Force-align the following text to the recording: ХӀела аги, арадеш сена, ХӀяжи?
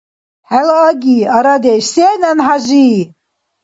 ХӀела 0.49 0.77
аги, 0.89 1.17
арадеш 1.35 1.83
сена, 1.93 2.31
ХӀяжи? 2.45 2.87